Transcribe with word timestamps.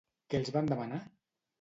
Què 0.33 0.39
els 0.39 0.49
van 0.55 0.71
demanar? 0.73 1.03